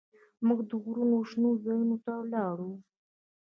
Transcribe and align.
موږ 0.47 0.59
د 0.69 0.71
غرونو 0.83 1.17
شنو 1.29 1.49
ځايونو 1.63 1.97
ته 2.05 2.11
ولاړو. 2.21 2.71